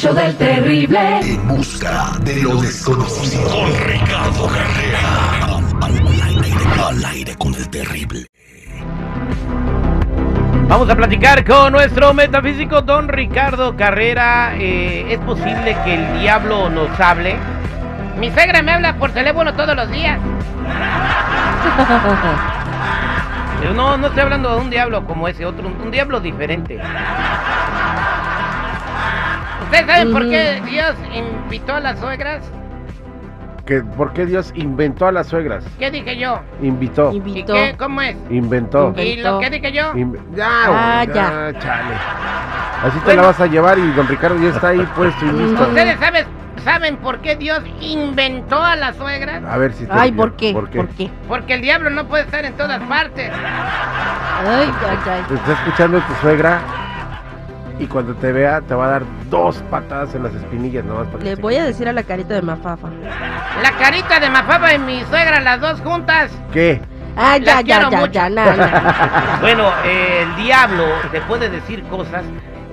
[0.00, 1.20] show del terrible.
[1.20, 3.50] En busca de lo desconocido.
[3.50, 5.58] Con Ricardo Carrera.
[5.82, 6.48] Al, aire,
[6.82, 8.26] al aire con el terrible.
[10.68, 14.54] Vamos a platicar con nuestro metafísico don Ricardo Carrera.
[14.56, 17.36] Eh, ¿Es posible que el diablo nos hable?
[18.18, 20.18] Mi suegra me habla por teléfono todos los días.
[23.60, 26.80] Pero no, no estoy hablando de un diablo como ese otro, un, un diablo diferente.
[29.70, 32.42] ¿Ustedes saben por qué Dios invitó a las suegras?
[33.64, 35.64] Que, ¿Por qué Dios inventó a las suegras?
[35.78, 36.40] ¿Qué dije yo?
[36.60, 37.12] Invitó.
[37.12, 37.52] ¿Y Invitó.
[37.54, 37.76] qué?
[37.78, 38.16] ¿Cómo es?
[38.30, 38.92] Inventó.
[38.96, 39.92] ¿Y lo que dije yo?
[39.94, 41.52] Inve- ya, Ah, güey, ya.
[41.60, 41.94] chale.
[42.82, 45.62] Así te la vas a llevar y don Ricardo ya está ahí puesto y listo.
[45.62, 46.24] ¿Ustedes saben,
[46.64, 49.44] saben por qué Dios inventó a las suegras?
[49.44, 50.10] A ver si te Ay.
[50.10, 50.52] ¿por qué?
[50.52, 51.10] ¿Por qué?
[51.28, 53.30] Porque el diablo no puede estar en todas partes.
[53.32, 55.22] Ay, ay, ay.
[55.28, 56.58] Te está escuchando tu suegra
[57.80, 61.18] y cuando te vea te va a dar dos patadas en las espinillas nomás para
[61.18, 62.88] que Le voy a decir a la carita de Mafafa.
[63.62, 66.30] La carita de Mafaba y mi suegra, las dos juntas.
[66.52, 66.80] ¿Qué?
[67.16, 68.12] Ah, ya, ya, ya, mucho.
[68.12, 69.38] ya, na, na.
[69.40, 72.22] Bueno, eh, el diablo te puede decir cosas.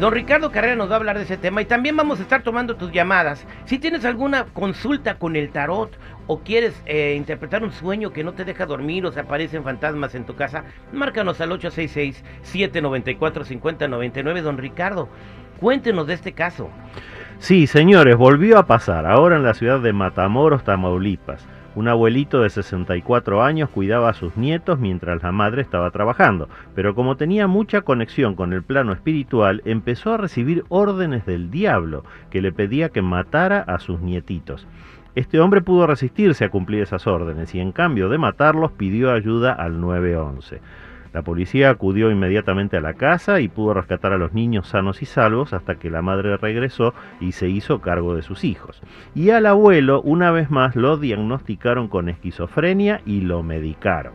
[0.00, 2.42] Don Ricardo Carrera nos va a hablar de ese tema y también vamos a estar
[2.42, 3.46] tomando tus llamadas.
[3.64, 8.32] Si tienes alguna consulta con el tarot o quieres eh, interpretar un sueño que no
[8.32, 14.42] te deja dormir o se aparecen fantasmas en tu casa, márcanos al 866-794-5099.
[14.42, 15.08] Don Ricardo,
[15.60, 16.70] cuéntenos de este caso.
[17.38, 21.46] Sí, señores, volvió a pasar, ahora en la ciudad de Matamoros, Tamaulipas.
[21.76, 26.94] Un abuelito de 64 años cuidaba a sus nietos mientras la madre estaba trabajando, pero
[26.94, 32.40] como tenía mucha conexión con el plano espiritual, empezó a recibir órdenes del diablo que
[32.40, 34.68] le pedía que matara a sus nietitos.
[35.16, 39.52] Este hombre pudo resistirse a cumplir esas órdenes y en cambio de matarlos pidió ayuda
[39.52, 40.60] al 911.
[41.14, 45.06] La policía acudió inmediatamente a la casa y pudo rescatar a los niños sanos y
[45.06, 48.82] salvos hasta que la madre regresó y se hizo cargo de sus hijos.
[49.14, 54.14] Y al abuelo, una vez más, lo diagnosticaron con esquizofrenia y lo medicaron.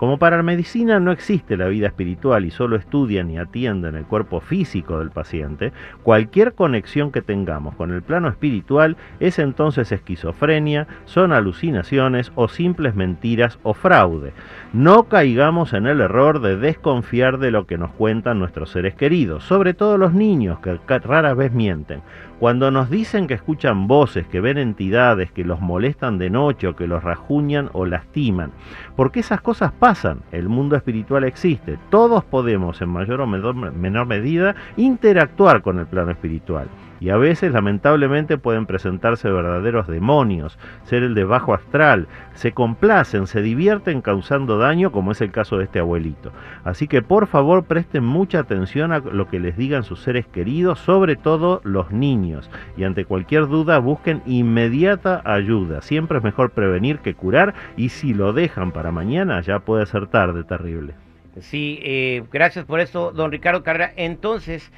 [0.00, 4.06] Como para la medicina no existe la vida espiritual y solo estudian y atienden el
[4.06, 10.86] cuerpo físico del paciente, cualquier conexión que tengamos con el plano espiritual es entonces esquizofrenia,
[11.04, 14.32] son alucinaciones o simples mentiras o fraude.
[14.72, 19.44] No caigamos en el error de desconfiar de lo que nos cuentan nuestros seres queridos,
[19.44, 22.00] sobre todo los niños que rara vez mienten.
[22.40, 26.74] Cuando nos dicen que escuchan voces, que ven entidades, que los molestan de noche o
[26.74, 28.52] que los rajuñan o lastiman,
[28.96, 29.89] porque esas cosas pasan,
[30.30, 35.86] el mundo espiritual existe, todos podemos en mayor o menor menor medida interactuar con el
[35.86, 36.68] plano espiritual.
[37.00, 43.42] Y a veces lamentablemente pueden presentarse verdaderos demonios, seres de bajo astral, se complacen, se
[43.42, 46.32] divierten causando daño como es el caso de este abuelito.
[46.62, 50.78] Así que por favor presten mucha atención a lo que les digan sus seres queridos,
[50.78, 52.50] sobre todo los niños.
[52.76, 55.82] Y ante cualquier duda busquen inmediata ayuda.
[55.82, 60.06] Siempre es mejor prevenir que curar y si lo dejan para mañana ya puede ser
[60.06, 60.94] tarde terrible.
[61.38, 63.92] Sí, eh, gracias por eso, don Ricardo Carrera.
[63.96, 64.72] Entonces,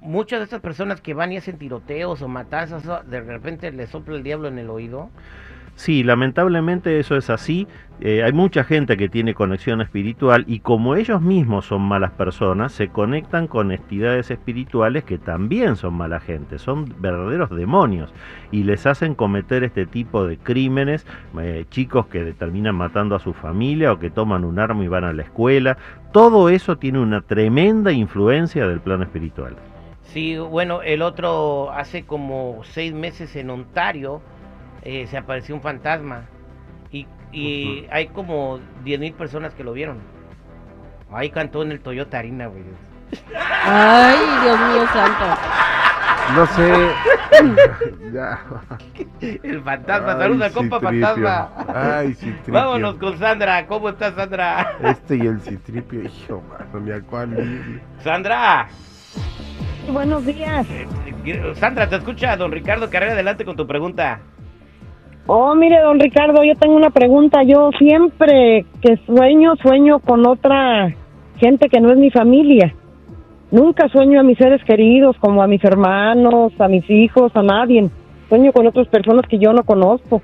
[0.00, 4.16] muchas de estas personas que van y hacen tiroteos o matanzas, de repente les sopla
[4.16, 5.10] el diablo en el oído.
[5.80, 7.66] Sí, lamentablemente eso es así.
[8.02, 12.72] Eh, hay mucha gente que tiene conexión espiritual y como ellos mismos son malas personas,
[12.72, 18.12] se conectan con entidades espirituales que también son mala gente, son verdaderos demonios
[18.50, 21.06] y les hacen cometer este tipo de crímenes,
[21.38, 25.04] eh, chicos que terminan matando a su familia o que toman un arma y van
[25.04, 25.78] a la escuela.
[26.12, 29.56] Todo eso tiene una tremenda influencia del plano espiritual.
[30.12, 34.20] Sí, bueno, el otro hace como seis meses en Ontario
[34.82, 36.24] eh, se apareció un fantasma
[36.90, 39.98] y, y hay como 10 mil personas que lo vieron.
[41.12, 42.64] Ahí cantó en el Toyota Arena, güey.
[43.36, 45.24] Ay, Dios mío santo.
[46.34, 46.90] No sé.
[48.12, 48.40] ya.
[49.20, 51.06] El fantasma, saluda al compa Citripio.
[51.08, 51.98] fantasma.
[51.98, 52.54] Ay, Citripio.
[52.54, 53.66] Vámonos con Sandra.
[53.66, 54.76] ¿Cómo estás, Sandra?
[54.82, 57.82] Este y el citripio, hijo, mano, ni a cuál ir.
[58.02, 58.68] Sandra.
[59.88, 60.66] Buenos días.
[61.54, 63.12] Sandra, te escucha don Ricardo Carrera.
[63.12, 64.20] Adelante con tu pregunta.
[65.26, 67.42] Oh, mire, don Ricardo, yo tengo una pregunta.
[67.42, 70.94] Yo siempre que sueño, sueño con otra
[71.36, 72.74] gente que no es mi familia.
[73.50, 77.88] Nunca sueño a mis seres queridos, como a mis hermanos, a mis hijos, a nadie.
[78.28, 80.22] Sueño con otras personas que yo no conozco.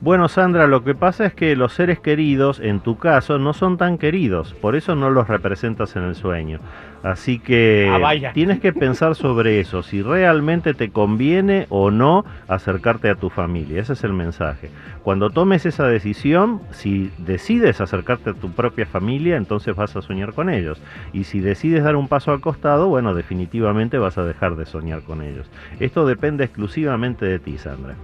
[0.00, 3.78] Bueno, Sandra, lo que pasa es que los seres queridos, en tu caso, no son
[3.78, 6.60] tan queridos, por eso no los representas en el sueño.
[7.02, 8.32] Así que Ah, vaya.
[8.32, 13.80] tienes que pensar sobre eso, si realmente te conviene o no acercarte a tu familia.
[13.80, 14.70] Ese es el mensaje.
[15.04, 20.32] Cuando tomes esa decisión, si decides acercarte a tu propia familia, entonces vas a soñar
[20.32, 20.80] con ellos.
[21.12, 25.02] Y si decides dar un paso al costado, bueno, definitivamente vas a dejar de soñar
[25.02, 25.48] con ellos.
[25.78, 27.94] Esto depende exclusivamente de ti, Sandra.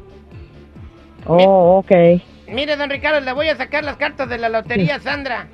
[1.26, 2.20] Oh, ok.
[2.52, 5.46] Mire, don Ricardo, le voy a sacar las cartas de la lotería, Sandra.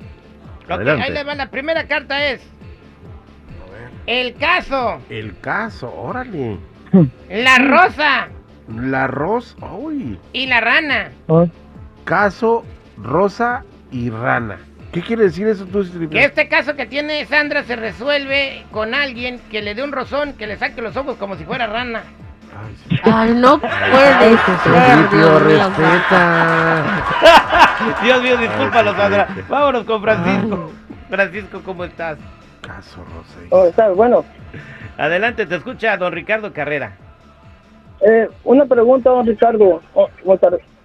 [0.61, 1.03] Lo que- Adelante.
[1.03, 2.41] ahí le va, la primera carta es...
[4.09, 6.57] El caso, El caso, órale.
[7.29, 8.27] la rosa
[8.67, 10.17] La rosa, uy.
[10.33, 11.11] y la rana.
[11.27, 11.47] Oh,
[12.05, 12.65] Caso,
[12.97, 14.57] rosa y rana.
[14.91, 15.85] ¿Qué quiere decir eso tú?
[16.09, 20.33] Que este caso que tiene Sandra se resuelve con alguien que le dé un rozón,
[20.33, 22.01] que le saque los ojos como si fuera rana.
[22.59, 22.99] Ay, sí.
[23.03, 25.69] Ay, no puede ser, Dios mío.
[25.77, 26.83] respeta.
[28.03, 29.27] Dios mío, discúlpalo, Sandra.
[29.47, 30.71] Vámonos con Francisco.
[31.11, 32.17] Francisco, ¿cómo estás?
[32.61, 33.39] Caso, rosa.
[33.43, 34.23] y- Oh, está bueno.
[34.97, 36.93] Adelante, te escucha don Ricardo Carrera.
[38.01, 39.81] Eh, una pregunta, don Ricardo.
[39.93, 40.09] Oh,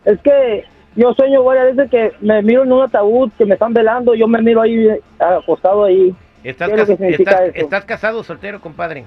[0.05, 0.65] es que
[0.97, 4.27] yo sueño varias veces que me miro en un ataúd, que me están velando, yo
[4.29, 4.89] me miro ahí
[5.19, 6.15] acostado ahí.
[6.43, 9.05] ¿Estás, ¿Qué es lo cas- que significa estás- casado o soltero, compadre?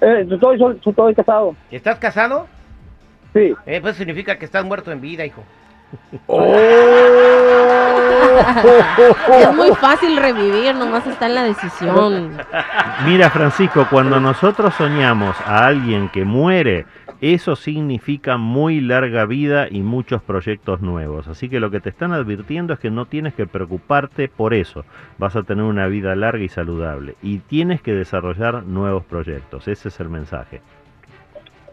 [0.00, 1.54] Eh, estoy casado.
[1.70, 2.46] ¿Estás casado?
[3.34, 3.54] Sí.
[3.66, 5.42] Eh, pues significa que estás muerto en vida, hijo.
[9.32, 12.36] Es muy fácil revivir, nomás está en la decisión.
[13.04, 16.86] Mira, Francisco, cuando nosotros soñamos a alguien que muere,
[17.20, 21.28] eso significa muy larga vida y muchos proyectos nuevos.
[21.28, 24.84] Así que lo que te están advirtiendo es que no tienes que preocuparte por eso.
[25.18, 27.16] Vas a tener una vida larga y saludable.
[27.22, 29.66] Y tienes que desarrollar nuevos proyectos.
[29.68, 30.60] Ese es el mensaje.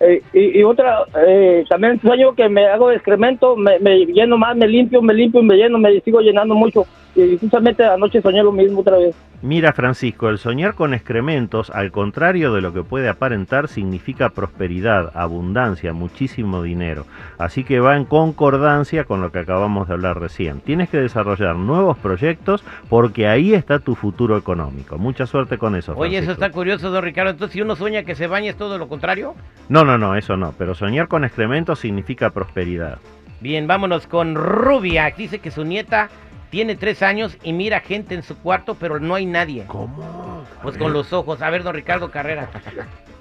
[0.06, 4.56] Eh, y, y otra, eh, también sueño que me hago excremento, me, me lleno más,
[4.56, 6.86] me limpio, me limpio, me lleno, me sigo llenando mucho.
[7.15, 9.15] Y justamente anoche soñé lo mismo otra vez.
[9.44, 15.12] Mira, Francisco, el soñar con excrementos, al contrario de lo que puede aparentar, significa prosperidad,
[15.15, 17.06] abundancia, muchísimo dinero.
[17.38, 20.62] Así que va en concordancia con lo que acabamos de hablar recién.
[20.62, 24.98] Tienes que desarrollar nuevos proyectos porque ahí está tu futuro económico.
[24.98, 25.94] Mucha suerte con eso.
[25.98, 27.31] Oye, eso está curioso, don Ricardo.
[27.31, 29.36] Entonces, si uno sueña que se baña, ¿es todo lo contrario?
[29.68, 30.54] No, no, no, eso no.
[30.57, 32.98] Pero soñar con excrementos significa prosperidad.
[33.42, 35.13] Bien, vámonos con Rubia.
[35.18, 36.10] Dice que su nieta
[36.54, 39.64] tiene tres años y mira gente en su cuarto, pero no hay nadie.
[39.66, 40.44] ¿Cómo?
[40.62, 41.42] Pues con los ojos.
[41.42, 42.48] A ver, don Ricardo Carrera.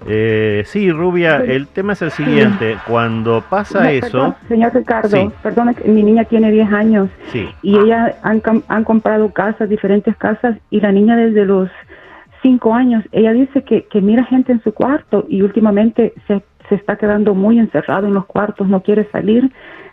[0.05, 2.77] Eh, sí, Rubia, el tema es el siguiente.
[2.89, 4.11] Cuando pasa eso...
[4.11, 5.31] perdón, señor Ricardo, Sí.
[5.45, 7.49] perdone, que mi niña tiene 10 años Sí.
[7.63, 11.71] y ella han, cam- han comprado casas, diferentes casas, y la niña desde los
[12.43, 16.75] 5 años, ella dice que, que mira gente en su cuarto y últimamente se, se
[16.75, 19.53] está quedando muy encerrado en los cuartos, no quiere salir,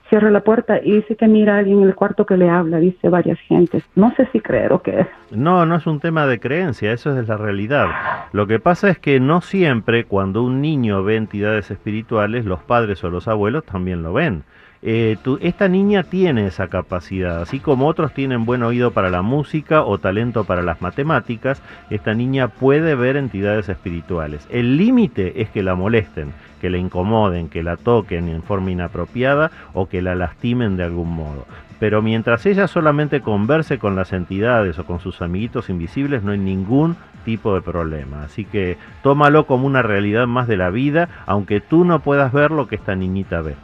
[0.09, 2.77] cierra la puerta y dice que mira a alguien en el cuarto que le habla,
[2.79, 3.83] dice varias gentes.
[3.95, 5.07] No sé si creer o qué es.
[5.31, 7.88] No, no es un tema de creencia, eso es la realidad.
[8.31, 13.03] Lo que pasa es que no siempre cuando un niño ve entidades espirituales, los padres
[13.03, 14.44] o los abuelos también lo ven.
[14.81, 19.83] Eh, esta niña tiene esa capacidad, así como otros tienen buen oído para la música
[19.83, 24.47] o talento para las matemáticas, esta niña puede ver entidades espirituales.
[24.50, 29.51] El límite es que la molesten, que la incomoden, que la toquen en forma inapropiada
[29.73, 31.45] o que la lastimen de algún modo.
[31.79, 36.38] Pero mientras ella solamente converse con las entidades o con sus amiguitos invisibles, no hay
[36.38, 38.23] ningún tipo de problema.
[38.23, 42.51] Así que tómalo como una realidad más de la vida, aunque tú no puedas ver
[42.51, 43.56] lo que esta niñita ve.